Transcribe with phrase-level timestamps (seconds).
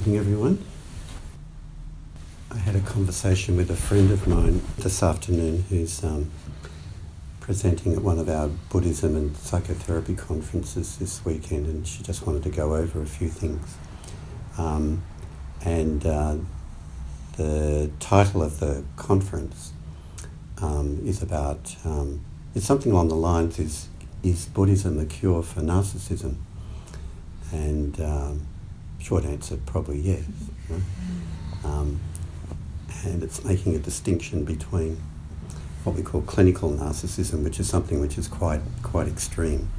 [0.00, 0.64] Evening, everyone.
[2.50, 6.30] I had a conversation with a friend of mine this afternoon who's um,
[7.40, 12.44] presenting at one of our Buddhism and psychotherapy conferences this weekend, and she just wanted
[12.44, 13.76] to go over a few things.
[14.56, 15.02] Um,
[15.66, 16.36] and uh,
[17.36, 19.74] the title of the conference
[20.62, 22.24] um, is about um,
[22.54, 23.90] it's something along the lines is
[24.22, 26.36] is Buddhism the cure for narcissism?
[27.52, 28.46] And um,
[29.00, 30.22] short answer, probably yes.
[31.64, 32.00] Um,
[33.04, 35.00] and it's making a distinction between
[35.84, 39.70] what we call clinical narcissism, which is something which is quite quite extreme,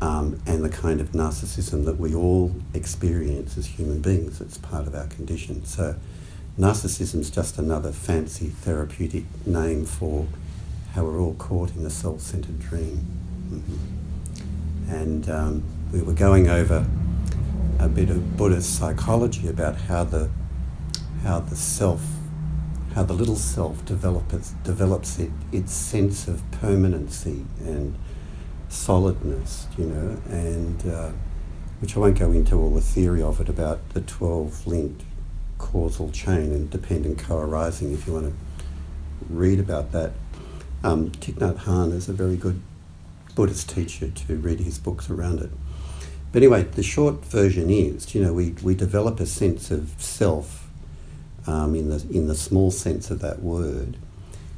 [0.00, 4.40] um, and the kind of narcissism that we all experience as human beings.
[4.40, 5.64] It's part of our condition.
[5.64, 5.94] So,
[6.58, 10.26] narcissism is just another fancy therapeutic name for
[10.94, 13.06] how we're all caught in a self-centered dream.
[13.52, 14.92] Mm-hmm.
[14.92, 15.62] And um,
[15.92, 16.86] we were going over
[17.78, 20.30] a bit of Buddhist psychology about how the
[21.22, 22.04] how the self,
[22.94, 27.96] how the little self develops develops it, its sense of permanency and
[28.68, 31.10] solidness, you know, and uh,
[31.80, 35.02] which I won't go into all the theory of it about the twelve linked
[35.58, 37.92] causal chain and dependent co-arising.
[37.92, 38.34] If you want to
[39.28, 40.12] read about that,
[40.82, 42.60] um, Thich Nhat Hanh is a very good
[43.34, 45.50] Buddhist teacher to read his books around it.
[46.32, 50.68] But anyway, the short version is, you know, we, we develop a sense of self
[51.46, 53.96] um, in, the, in the small sense of that word.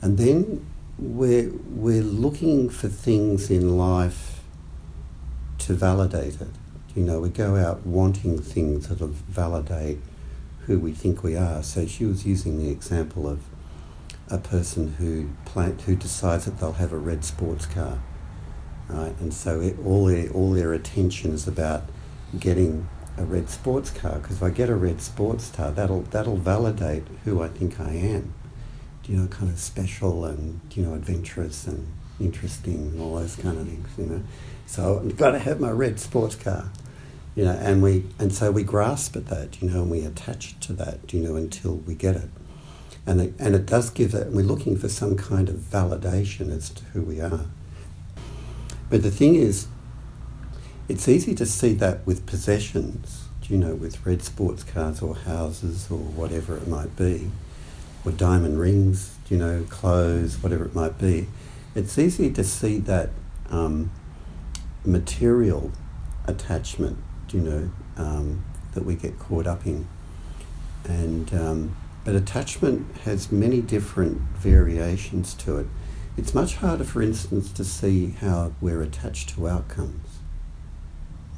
[0.00, 0.66] And then
[0.98, 4.40] we're, we're looking for things in life
[5.58, 6.48] to validate it.
[6.96, 9.98] You know, we go out wanting things that'll validate
[10.66, 11.62] who we think we are.
[11.62, 13.40] So she was using the example of
[14.28, 18.00] a person who plan, who decides that they'll have a red sports car
[18.88, 19.14] right?
[19.20, 21.84] And so it, all their all their attention is about
[22.38, 26.36] getting a red sports car because if I get a red sports car, that'll that'll
[26.36, 28.34] validate who I think I am.
[29.04, 31.86] You know, kind of special and you know adventurous and
[32.20, 33.88] interesting and all those kind of things.
[33.98, 34.22] You know,
[34.66, 36.70] so I've got to have my red sports car.
[37.34, 39.60] You know, and we and so we grasp at that.
[39.60, 41.12] You know, and we attach to that.
[41.12, 42.28] You know, until we get it.
[43.04, 46.70] And it, and it does give that, we're looking for some kind of validation as
[46.70, 47.46] to who we are.
[48.92, 49.68] But the thing is,
[50.86, 55.90] it's easy to see that with possessions, you know, with red sports cars or houses
[55.90, 57.30] or whatever it might be,
[58.04, 61.28] or diamond rings, you know, clothes, whatever it might be.
[61.74, 63.08] It's easy to see that
[63.48, 63.90] um,
[64.84, 65.72] material
[66.26, 66.98] attachment,
[67.30, 69.88] you know, um, that we get caught up in.
[70.84, 75.66] And um, but attachment has many different variations to it.
[76.16, 80.06] It's much harder, for instance, to see how we're attached to outcomes.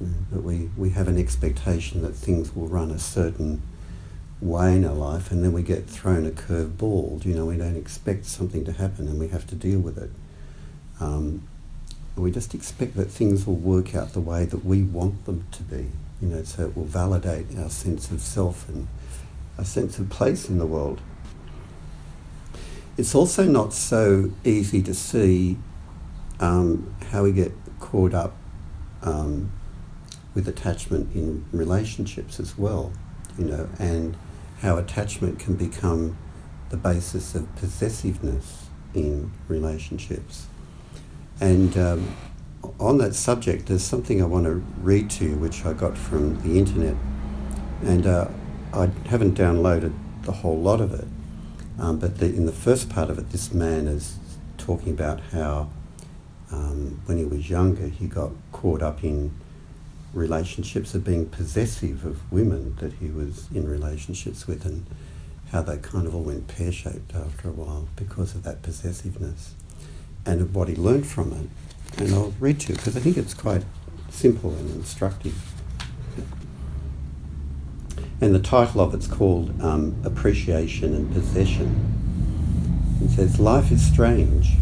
[0.00, 3.62] That we, we have an expectation that things will run a certain
[4.40, 7.20] way in our life and then we get thrown a curved ball.
[7.24, 10.10] You know, we don't expect something to happen and we have to deal with it.
[11.00, 11.46] Um,
[12.16, 15.62] we just expect that things will work out the way that we want them to
[15.62, 15.90] be.
[16.20, 18.88] You know, so it will validate our sense of self and
[19.56, 21.00] a sense of place in the world.
[22.96, 25.58] It's also not so easy to see
[26.38, 28.36] um, how we get caught up
[29.02, 29.50] um,
[30.34, 32.92] with attachment in relationships as well,
[33.38, 34.16] you know, and
[34.60, 36.16] how attachment can become
[36.70, 40.46] the basis of possessiveness in relationships.
[41.40, 42.16] And um,
[42.78, 46.40] on that subject, there's something I want to read to you, which I got from
[46.42, 46.96] the internet,
[47.82, 48.28] and uh,
[48.72, 51.06] I haven't downloaded the whole lot of it,
[51.78, 54.18] um, but the, in the first part of it, this man is
[54.58, 55.70] talking about how
[56.52, 59.32] um, when he was younger, he got caught up in
[60.12, 64.86] relationships of being possessive of women that he was in relationships with, and
[65.50, 69.54] how they kind of all went pear shaped after a while because of that possessiveness
[70.24, 72.00] and what he learned from it.
[72.00, 73.64] And I'll read to you because I think it's quite
[74.10, 75.53] simple and instructive.
[78.20, 81.94] And the title of it's called um, Appreciation and Possession.
[83.02, 84.52] It says, Life is strange.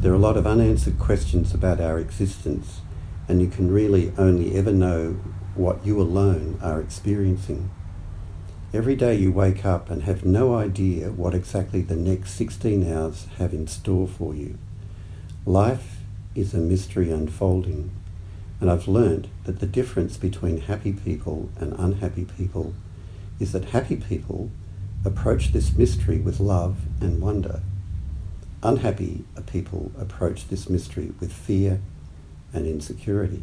[0.00, 2.80] There are a lot of unanswered questions about our existence,
[3.28, 5.20] and you can really only ever know
[5.54, 7.70] what you alone are experiencing.
[8.74, 13.26] Every day you wake up and have no idea what exactly the next 16 hours
[13.36, 14.58] have in store for you.
[15.44, 15.98] Life
[16.34, 17.90] is a mystery unfolding.
[18.62, 22.74] And I've learned that the difference between happy people and unhappy people
[23.40, 24.52] is that happy people
[25.04, 27.60] approach this mystery with love and wonder.
[28.62, 31.80] Unhappy people approach this mystery with fear
[32.52, 33.42] and insecurity.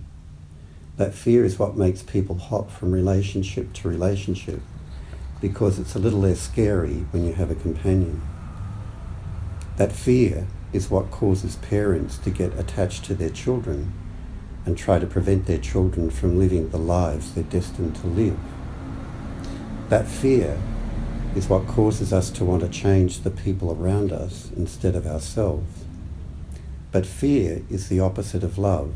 [0.95, 4.62] That fear is what makes people hop from relationship to relationship
[5.42, 8.22] because it's a little less scary when you have a companion.
[9.75, 13.92] That fear is what causes parents to get attached to their children
[14.69, 18.38] and try to prevent their children from living the lives they're destined to live.
[19.89, 20.62] That fear
[21.36, 25.86] is what causes us to want to change the people around us instead of ourselves.
[26.92, 28.94] But fear is the opposite of love,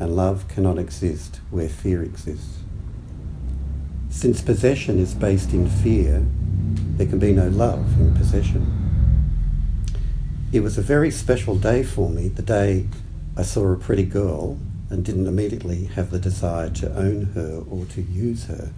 [0.00, 2.60] and love cannot exist where fear exists.
[4.08, 6.24] Since possession is based in fear,
[6.96, 8.64] there can be no love in possession.
[10.50, 12.86] It was a very special day for me, the day
[13.36, 14.58] I saw a pretty girl
[14.94, 18.70] and didn't immediately have the desire to own her or to use her.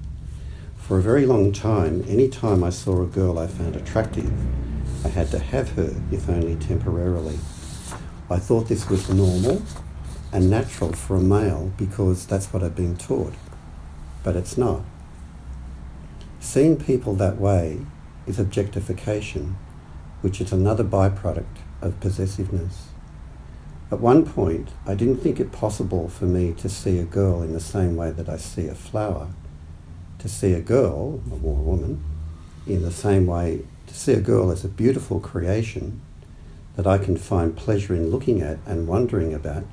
[0.78, 4.32] For a very long time, any time I saw a girl I found attractive,
[5.04, 7.38] I had to have her, if only temporarily.
[8.30, 9.60] I thought this was normal
[10.32, 13.34] and natural for a male because that's what I'd been taught.
[14.24, 14.80] But it's not.
[16.40, 17.80] Seeing people that way
[18.26, 19.58] is objectification,
[20.22, 22.88] which is another byproduct of possessiveness.
[23.88, 27.52] At one point, I didn't think it possible for me to see a girl in
[27.52, 29.28] the same way that I see a flower.
[30.18, 32.02] To see a girl, or a woman,
[32.66, 36.00] in the same way, to see a girl as a beautiful creation
[36.74, 39.64] that I can find pleasure in looking at and wondering about,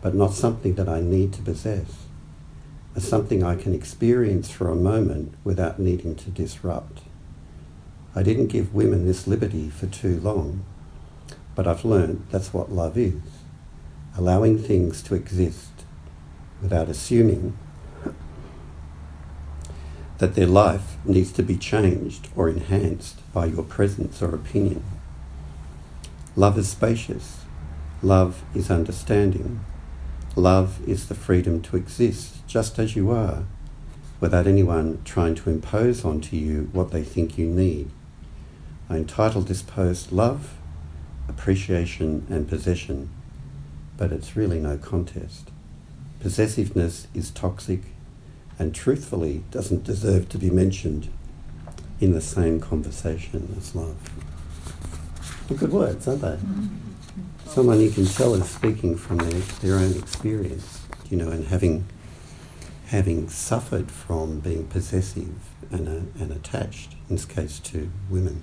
[0.00, 2.06] but not something that I need to possess.
[2.96, 7.02] As something I can experience for a moment without needing to disrupt.
[8.14, 10.64] I didn't give women this liberty for too long
[11.58, 13.20] but I've learned that's what love is
[14.18, 15.70] allowing things to exist
[16.60, 17.56] without assuming
[20.18, 24.82] that their life needs to be changed or enhanced by your presence or opinion.
[26.34, 27.44] Love is spacious.
[28.02, 29.64] Love is understanding.
[30.34, 33.44] Love is the freedom to exist just as you are
[34.20, 37.88] without anyone trying to impose onto you what they think you need.
[38.90, 40.54] I entitled this post Love
[41.28, 43.10] appreciation and possession,
[43.98, 45.50] but it's really no contest.
[46.20, 47.82] Possessiveness is toxic
[48.58, 51.10] and truthfully doesn't deserve to be mentioned
[52.00, 53.96] in the same conversation as love.
[55.46, 56.28] They're good words, aren't they?
[56.28, 56.66] Mm-hmm.
[57.44, 61.86] Someone you can tell is speaking from their, their own experience, you know, and having
[62.86, 65.34] having suffered from being possessive
[65.70, 68.42] and, uh, and attached, in this case to women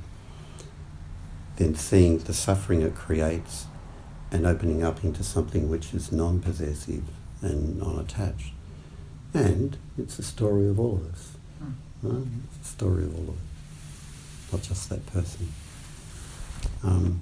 [1.58, 3.68] then seeing the suffering it creates
[4.36, 7.04] and opening up into something which is non possessive
[7.42, 8.52] and non attached.
[9.34, 11.32] And it's the story of all of us.
[12.04, 12.28] Right?
[12.60, 15.52] It's a story of all of us, not just that person.
[16.84, 17.22] Um,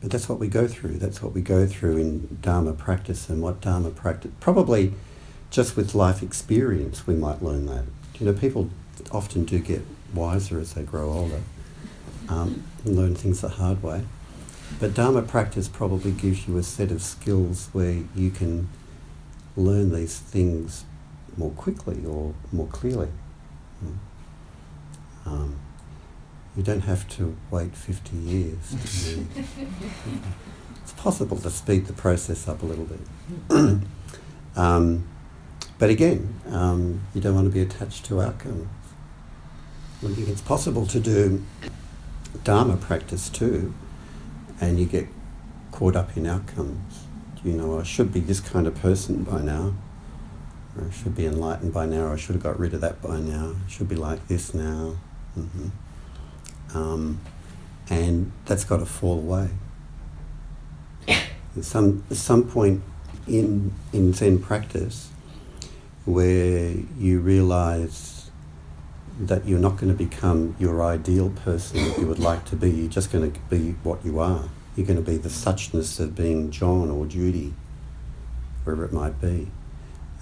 [0.00, 0.98] but that's what we go through.
[0.98, 4.30] That's what we go through in Dharma practice and what Dharma practice.
[4.40, 4.92] Probably
[5.50, 7.84] just with life experience, we might learn that.
[8.18, 8.70] You know, people
[9.10, 9.82] often do get
[10.14, 11.40] wiser as they grow older
[12.28, 14.04] um, learn things the hard way.
[14.80, 18.68] But Dharma practice probably gives you a set of skills where you can
[19.56, 20.84] learn these things
[21.36, 23.08] more quickly or more clearly.
[23.80, 23.94] Hmm.
[25.26, 25.60] Um,
[26.56, 28.74] you don't have to wait 50 years.
[30.82, 33.00] it's possible to speed the process up a little bit.
[34.56, 35.06] um,
[35.78, 38.68] but again, um, you don't want to be attached to outcomes.
[40.04, 41.42] I think it's possible to do
[42.44, 43.72] Dharma practice too,
[44.60, 45.08] and you get
[45.72, 47.04] caught up in outcomes.
[47.42, 49.74] You know, I should be this kind of person by now,
[50.76, 53.02] or I should be enlightened by now, or I should have got rid of that
[53.02, 54.96] by now, I should be like this now.
[55.38, 56.76] Mm-hmm.
[56.76, 57.20] Um,
[57.90, 59.50] and that's got to fall away.
[61.08, 61.24] At
[61.60, 62.82] some, some point
[63.26, 65.10] in, in Zen practice
[66.04, 68.13] where you realize
[69.18, 72.70] that you're not going to become your ideal person that you would like to be.
[72.70, 74.48] You're just going to be what you are.
[74.76, 77.54] You're going to be the suchness of being John or Judy,
[78.64, 79.48] wherever it might be.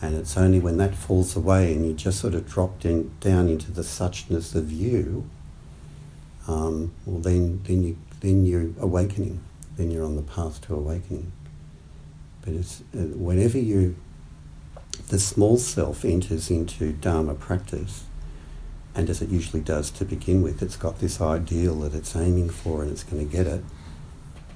[0.02, 3.48] And it's only when that falls away and you just sort of drop in, down
[3.48, 5.30] into the suchness of you,
[6.48, 9.40] um, well, then, then, you, then you're awakening.
[9.76, 11.32] Then you're on the path to awakening.
[12.42, 13.96] But it's, uh, whenever you,
[15.08, 18.04] the small self enters into Dharma practice,
[18.94, 22.50] and as it usually does to begin with, it's got this ideal that it's aiming
[22.50, 23.64] for and it's going to get it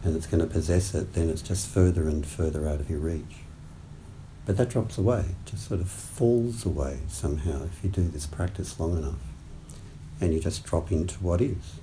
[0.05, 3.01] and it's going to possess it, then it's just further and further out of your
[3.01, 3.37] reach.
[4.45, 8.79] But that drops away, just sort of falls away somehow if you do this practice
[8.79, 9.19] long enough.
[10.21, 11.81] And you just drop into what is.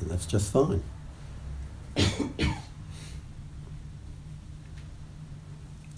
[0.00, 0.82] And that's just fine.